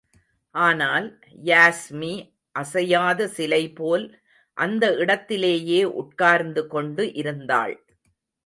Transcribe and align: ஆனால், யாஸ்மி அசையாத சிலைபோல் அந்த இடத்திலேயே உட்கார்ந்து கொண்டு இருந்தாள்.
ஆனால், 0.55 1.07
யாஸ்மி 1.43 2.09
அசையாத 2.55 3.27
சிலைபோல் 3.27 4.07
அந்த 4.57 4.95
இடத்திலேயே 4.95 5.83
உட்கார்ந்து 5.83 6.67
கொண்டு 6.67 7.13
இருந்தாள். 7.13 7.75